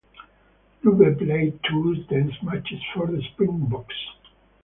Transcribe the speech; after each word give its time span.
Lubbe 0.83 1.15
played 1.15 1.59
two 1.69 1.93
test 2.09 2.41
matches 2.41 2.81
for 2.95 3.05
the 3.05 3.21
Springboks. 3.33 3.93